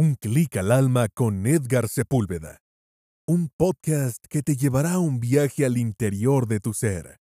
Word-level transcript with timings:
Un 0.00 0.14
clic 0.14 0.56
al 0.56 0.70
alma 0.70 1.08
con 1.08 1.44
Edgar 1.44 1.88
Sepúlveda. 1.88 2.62
Un 3.26 3.48
podcast 3.48 4.24
que 4.30 4.42
te 4.44 4.54
llevará 4.54 4.92
a 4.92 4.98
un 5.00 5.18
viaje 5.18 5.66
al 5.66 5.76
interior 5.76 6.46
de 6.46 6.60
tu 6.60 6.72
ser. 6.72 7.18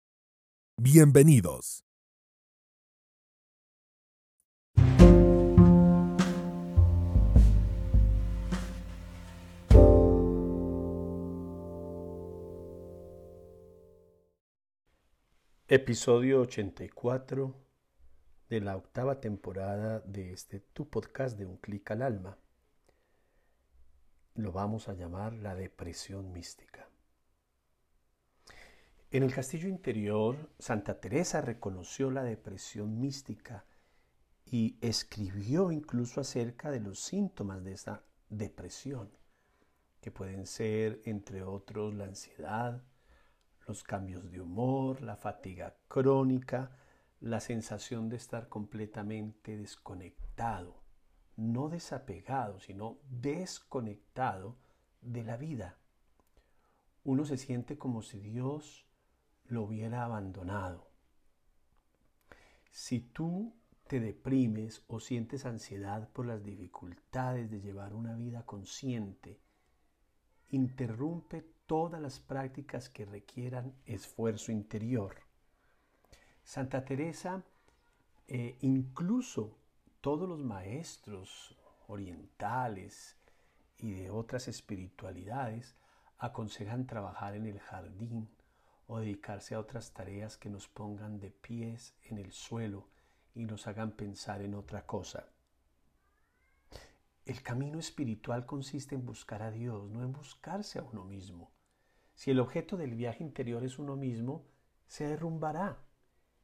Bienvenidos. 0.79 1.85
Episodio 15.69 16.41
84 16.41 17.55
de 18.49 18.61
la 18.63 18.79
octava 18.79 19.21
temporada 19.21 20.01
de 20.07 20.33
este 20.33 20.61
tu 20.61 20.89
podcast 20.89 21.37
de 21.37 21.45
Un 21.45 21.59
clic 21.59 21.91
al 21.91 22.01
alma. 22.01 22.39
Lo 24.35 24.51
vamos 24.51 24.89
a 24.89 24.95
llamar 24.95 25.35
la 25.35 25.55
depresión 25.55 26.33
mística. 26.33 26.89
En 29.11 29.23
el 29.23 29.35
castillo 29.35 29.69
interior, 29.69 30.51
Santa 30.59 30.99
Teresa 30.99 31.43
reconoció 31.43 32.11
la 32.11 32.23
depresión 32.25 32.99
mística 32.99 33.67
y 34.47 34.79
escribió 34.81 35.71
incluso 35.71 36.23
acerca 36.23 36.71
de 36.71 36.81
los 36.81 36.99
síntomas 37.01 37.63
de 37.63 37.73
esta 37.73 38.05
depresión, 38.31 39.11
que 40.01 40.11
pueden 40.11 40.47
ser, 40.47 41.03
entre 41.05 41.43
otros, 41.43 41.95
la 41.95 42.05
ansiedad, 42.05 42.83
los 43.67 43.83
cambios 43.83 44.31
de 44.31 44.41
humor, 44.41 45.03
la 45.03 45.17
fatiga 45.17 45.77
crónica, 45.89 46.71
la 47.21 47.41
sensación 47.41 48.09
de 48.09 48.17
estar 48.17 48.49
completamente 48.49 49.59
desconectado, 49.59 50.82
no 51.37 51.69
desapegado, 51.69 52.61
sino 52.61 52.99
desconectado 53.11 54.57
de 55.01 55.25
la 55.25 55.37
vida. 55.37 55.79
Uno 57.05 57.25
se 57.25 57.37
siente 57.37 57.79
como 57.79 58.03
si 58.03 58.21
Dios 58.21 58.87
lo 59.47 59.63
hubiera 59.63 60.05
abandonado. 60.05 60.91
Si 62.71 63.01
tú 63.01 63.55
te 63.87 64.01
deprimes 64.01 64.85
o 64.87 65.01
sientes 65.01 65.45
ansiedad 65.45 66.09
por 66.11 66.27
las 66.27 66.43
dificultades 66.45 67.51
de 67.51 67.61
llevar 67.61 67.95
una 67.95 68.15
vida 68.15 68.47
consciente, 68.47 69.41
interrumpe 70.51 71.45
todas 71.67 72.01
las 72.01 72.21
prácticas 72.21 72.89
que 72.89 73.05
requieran 73.05 73.75
esfuerzo 73.85 74.53
interior. 74.53 75.17
Santa 76.45 76.85
Teresa, 76.85 77.45
eh, 78.29 78.57
incluso 78.61 79.59
todos 80.03 80.29
los 80.29 80.41
maestros 80.41 81.57
orientales 81.87 83.17
y 83.79 83.93
de 83.93 84.11
otras 84.11 84.49
espiritualidades 84.49 85.77
aconsejan 86.19 86.89
trabajar 86.89 87.37
en 87.37 87.47
el 87.47 87.61
jardín 87.61 88.29
o 88.89 88.99
dedicarse 88.99 89.55
a 89.55 89.61
otras 89.61 89.93
tareas 89.93 90.37
que 90.37 90.51
nos 90.51 90.67
pongan 90.67 91.21
de 91.21 91.31
pies 91.31 91.95
en 92.03 92.19
el 92.19 92.33
suelo 92.33 92.89
y 93.33 93.45
nos 93.45 93.69
hagan 93.69 93.93
pensar 93.93 94.43
en 94.43 94.55
otra 94.55 94.85
cosa. 94.87 95.29
El 97.25 97.41
camino 97.41 97.79
espiritual 97.79 98.45
consiste 98.45 98.97
en 98.97 99.07
buscar 99.07 99.41
a 99.41 99.53
Dios, 99.53 99.89
no 99.89 100.03
en 100.03 100.13
buscarse 100.13 100.81
a 100.81 100.83
uno 100.83 101.05
mismo. 101.05 101.53
Si 102.17 102.33
el 102.33 102.41
objeto 102.41 102.77
del 102.77 102.97
viaje 102.97 103.23
interior 103.23 103.63
es 103.63 103.79
uno 103.79 103.95
mismo, 103.95 104.47
se 104.89 105.07
derrumbará 105.07 105.79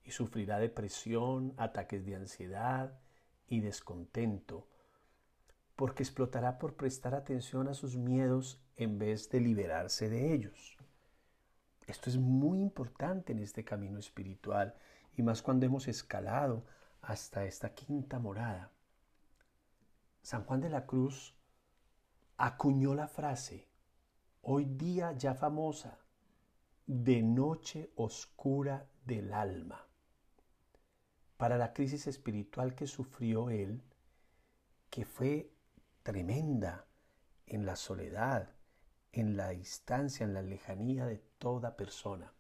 y 0.05 0.13
sufrirá 0.13 0.61
depresión, 0.61 1.55
ataques 1.57 2.07
de 2.07 2.15
ansiedad 2.15 3.01
y 3.49 3.61
descontento, 3.61 4.67
porque 5.77 6.03
explotará 6.03 6.59
por 6.59 6.75
prestar 6.75 7.15
atención 7.15 7.69
a 7.69 7.75
sus 7.75 7.97
miedos 7.97 8.61
en 8.77 8.99
vez 8.99 9.31
de 9.31 9.41
liberarse 9.41 10.09
de 10.09 10.35
ellos. 10.35 10.77
Esto 11.87 12.11
es 12.11 12.19
muy 12.19 12.61
importante 12.61 13.33
en 13.33 13.39
este 13.39 13.65
camino 13.65 13.99
espiritual 13.99 14.75
y 15.17 15.23
más 15.23 15.43
cuando 15.43 15.67
hemos 15.67 15.89
escalado 15.89 16.65
hasta 17.01 17.45
esta 17.45 17.75
quinta 17.75 18.19
morada. 18.19 18.71
San 20.23 20.45
Juan 20.45 20.61
de 20.61 20.69
la 20.69 20.85
Cruz 20.85 21.35
acuñó 22.37 22.95
la 22.95 23.09
frase, 23.09 23.69
hoy 24.43 24.67
día 24.67 25.13
ya 25.13 25.35
famosa, 25.35 25.99
de 26.87 27.23
noche 27.23 27.91
oscura 27.97 28.87
del 29.05 29.33
alma 29.33 29.88
para 31.39 31.57
la 31.57 31.73
crisis 31.73 32.09
espiritual 32.09 32.75
que 32.75 32.89
sufrió 32.89 33.49
él, 33.49 33.81
que 34.91 35.05
fue 35.05 35.53
tremenda 36.03 36.85
en 37.47 37.65
la 37.65 37.77
soledad, 37.77 38.51
en 39.13 39.37
la 39.37 39.51
distancia, 39.51 40.25
en 40.25 40.35
la 40.35 40.43
lejanía 40.43 41.07
de 41.07 41.19
toda 41.39 41.77
persona. 41.77 42.33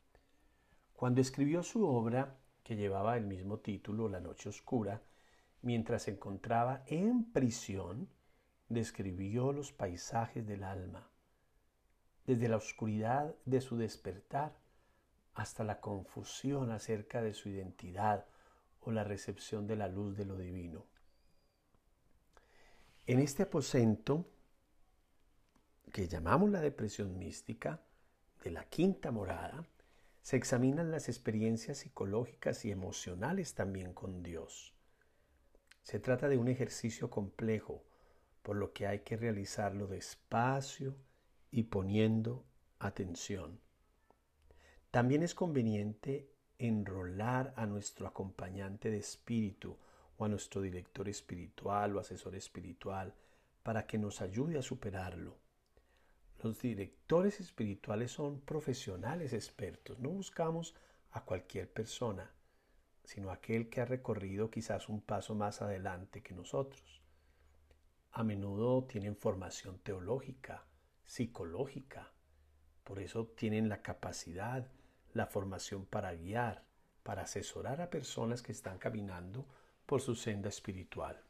Cuando 0.92 1.20
escribió 1.20 1.62
su 1.62 1.86
obra, 1.86 2.38
que 2.64 2.74
llevaba 2.74 3.16
el 3.16 3.24
mismo 3.24 3.60
título, 3.60 4.08
La 4.08 4.18
Noche 4.18 4.48
Oscura, 4.48 5.00
mientras 5.62 6.02
se 6.02 6.10
encontraba 6.10 6.82
en 6.86 7.32
prisión, 7.32 8.08
describió 8.68 9.52
los 9.52 9.72
paisajes 9.72 10.44
del 10.44 10.64
alma, 10.64 11.08
desde 12.26 12.48
la 12.48 12.56
oscuridad 12.56 13.32
de 13.44 13.60
su 13.60 13.76
despertar 13.76 14.58
hasta 15.34 15.62
la 15.62 15.80
confusión 15.80 16.72
acerca 16.72 17.22
de 17.22 17.32
su 17.32 17.48
identidad 17.48 18.26
o 18.88 18.90
la 18.90 19.04
recepción 19.04 19.66
de 19.66 19.76
la 19.76 19.86
luz 19.86 20.16
de 20.16 20.24
lo 20.24 20.38
divino. 20.38 20.86
En 23.06 23.18
este 23.18 23.42
aposento, 23.42 24.26
que 25.92 26.08
llamamos 26.08 26.50
la 26.50 26.62
depresión 26.62 27.18
mística, 27.18 27.82
de 28.42 28.50
la 28.50 28.64
quinta 28.64 29.10
morada, 29.10 29.66
se 30.22 30.36
examinan 30.36 30.90
las 30.90 31.10
experiencias 31.10 31.78
psicológicas 31.78 32.64
y 32.64 32.70
emocionales 32.70 33.54
también 33.54 33.92
con 33.92 34.22
Dios. 34.22 34.74
Se 35.82 36.00
trata 36.00 36.30
de 36.30 36.38
un 36.38 36.48
ejercicio 36.48 37.10
complejo, 37.10 37.84
por 38.42 38.56
lo 38.56 38.72
que 38.72 38.86
hay 38.86 39.00
que 39.00 39.18
realizarlo 39.18 39.86
despacio 39.86 40.96
y 41.50 41.64
poniendo 41.64 42.46
atención. 42.78 43.60
También 44.90 45.22
es 45.22 45.34
conveniente 45.34 46.30
enrolar 46.58 47.54
a 47.56 47.66
nuestro 47.66 48.06
acompañante 48.06 48.90
de 48.90 48.98
espíritu 48.98 49.76
o 50.16 50.24
a 50.24 50.28
nuestro 50.28 50.60
director 50.60 51.08
espiritual 51.08 51.96
o 51.96 52.00
asesor 52.00 52.34
espiritual 52.34 53.14
para 53.62 53.86
que 53.86 53.98
nos 53.98 54.20
ayude 54.20 54.58
a 54.58 54.62
superarlo. 54.62 55.36
Los 56.42 56.60
directores 56.60 57.40
espirituales 57.40 58.12
son 58.12 58.40
profesionales 58.40 59.32
expertos, 59.32 59.98
no 59.98 60.10
buscamos 60.10 60.74
a 61.12 61.24
cualquier 61.24 61.72
persona, 61.72 62.30
sino 63.04 63.30
aquel 63.30 63.68
que 63.68 63.80
ha 63.80 63.84
recorrido 63.84 64.50
quizás 64.50 64.88
un 64.88 65.00
paso 65.00 65.34
más 65.34 65.62
adelante 65.62 66.22
que 66.22 66.34
nosotros. 66.34 67.02
A 68.12 68.22
menudo 68.24 68.84
tienen 68.84 69.16
formación 69.16 69.78
teológica, 69.78 70.64
psicológica, 71.04 72.12
por 72.84 73.00
eso 73.00 73.26
tienen 73.26 73.68
la 73.68 73.82
capacidad 73.82 74.70
la 75.12 75.26
formación 75.26 75.86
para 75.86 76.14
guiar, 76.14 76.64
para 77.02 77.22
asesorar 77.22 77.80
a 77.80 77.90
personas 77.90 78.42
que 78.42 78.52
están 78.52 78.78
caminando 78.78 79.46
por 79.86 80.00
su 80.00 80.14
senda 80.14 80.48
espiritual. 80.48 81.22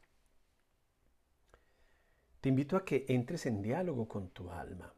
Te 2.41 2.49
invito 2.49 2.77
a 2.77 2.85
que 2.85 3.05
entres 3.09 3.45
en 3.45 3.61
diálogo 3.61 4.07
con 4.07 4.29
tu 4.29 4.49
alma. 4.51 4.93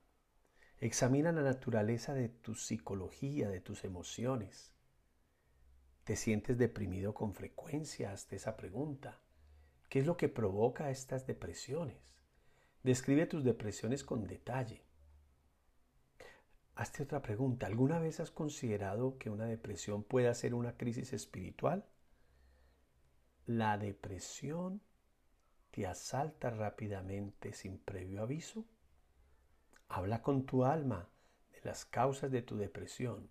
Examina 0.79 1.31
la 1.31 1.43
naturaleza 1.43 2.13
de 2.13 2.29
tu 2.29 2.55
psicología, 2.55 3.49
de 3.49 3.61
tus 3.61 3.83
emociones. 3.83 4.73
¿Te 6.03 6.15
sientes 6.15 6.57
deprimido 6.57 7.13
con 7.13 7.33
frecuencia? 7.33 8.11
Hazte 8.11 8.35
esa 8.35 8.57
pregunta. 8.57 9.19
¿Qué 9.89 9.99
es 9.99 10.05
lo 10.05 10.17
que 10.17 10.29
provoca 10.29 10.89
estas 10.89 11.27
depresiones? 11.27 11.97
Describe 12.83 13.27
tus 13.27 13.43
depresiones 13.43 14.03
con 14.03 14.25
detalle. 14.25 14.83
Hazte 16.75 17.03
otra 17.03 17.21
pregunta. 17.21 17.67
¿Alguna 17.67 17.99
vez 17.99 18.19
has 18.19 18.31
considerado 18.31 19.17
que 19.17 19.29
una 19.29 19.45
depresión 19.45 20.03
pueda 20.03 20.33
ser 20.33 20.53
una 20.53 20.77
crisis 20.77 21.13
espiritual? 21.13 21.85
¿La 23.45 23.77
depresión 23.77 24.81
te 25.71 25.85
asalta 25.85 26.49
rápidamente 26.49 27.53
sin 27.53 27.77
previo 27.77 28.21
aviso? 28.21 28.65
Habla 29.89 30.21
con 30.21 30.45
tu 30.45 30.63
alma 30.63 31.09
de 31.51 31.59
las 31.63 31.85
causas 31.85 32.31
de 32.31 32.41
tu 32.41 32.57
depresión. 32.57 33.29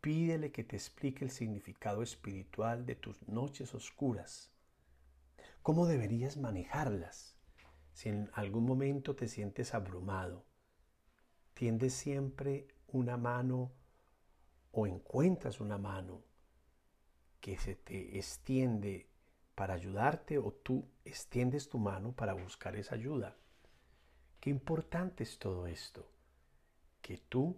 Pídele 0.00 0.52
que 0.52 0.64
te 0.64 0.76
explique 0.76 1.24
el 1.24 1.30
significado 1.30 2.02
espiritual 2.02 2.86
de 2.86 2.94
tus 2.94 3.26
noches 3.26 3.74
oscuras. 3.74 4.52
¿Cómo 5.62 5.86
deberías 5.86 6.36
manejarlas? 6.36 7.36
Si 7.92 8.10
en 8.10 8.30
algún 8.34 8.66
momento 8.66 9.16
te 9.16 9.28
sientes 9.28 9.74
abrumado, 9.74 10.44
tiende 11.54 11.88
siempre 11.88 12.68
una 12.88 13.16
mano 13.16 13.72
o 14.72 14.86
encuentras 14.86 15.60
una 15.60 15.78
mano 15.78 16.22
que 17.40 17.56
se 17.56 17.76
te 17.76 18.18
extiende 18.18 19.08
para 19.54 19.74
ayudarte 19.74 20.38
o 20.38 20.52
tú 20.52 20.88
extiendes 21.04 21.68
tu 21.68 21.78
mano 21.78 22.12
para 22.12 22.34
buscar 22.34 22.74
esa 22.76 22.96
ayuda. 22.96 23.36
Qué 24.40 24.50
importante 24.50 25.22
es 25.22 25.38
todo 25.38 25.66
esto. 25.66 26.10
Que 27.00 27.18
tú, 27.18 27.56